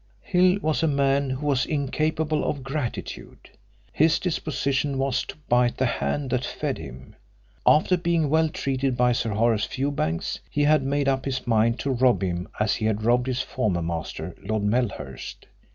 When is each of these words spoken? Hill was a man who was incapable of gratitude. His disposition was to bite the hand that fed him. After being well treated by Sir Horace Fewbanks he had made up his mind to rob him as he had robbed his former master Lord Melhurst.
Hill 0.23 0.57
was 0.63 0.81
a 0.81 0.87
man 0.87 1.29
who 1.29 1.45
was 1.45 1.63
incapable 1.63 2.43
of 2.43 2.63
gratitude. 2.63 3.51
His 3.93 4.17
disposition 4.17 4.97
was 4.97 5.23
to 5.25 5.35
bite 5.47 5.77
the 5.77 5.85
hand 5.85 6.31
that 6.31 6.43
fed 6.43 6.79
him. 6.79 7.15
After 7.67 7.97
being 7.97 8.27
well 8.27 8.49
treated 8.49 8.97
by 8.97 9.11
Sir 9.11 9.29
Horace 9.33 9.65
Fewbanks 9.65 10.39
he 10.49 10.63
had 10.63 10.81
made 10.81 11.07
up 11.07 11.25
his 11.25 11.45
mind 11.45 11.77
to 11.81 11.91
rob 11.91 12.23
him 12.23 12.47
as 12.59 12.73
he 12.77 12.85
had 12.87 13.03
robbed 13.03 13.27
his 13.27 13.43
former 13.43 13.83
master 13.83 14.33
Lord 14.43 14.63
Melhurst. 14.63 15.45